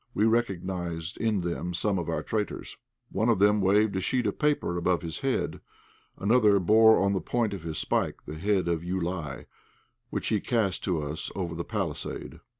[0.15, 2.75] We recognized in them some of our traitors.
[3.11, 5.59] One of them waved a sheet of paper above his head;
[6.17, 9.45] another bore on the point of his pike the head of Joulaï,
[10.09, 12.39] which he cast to us over the palisade.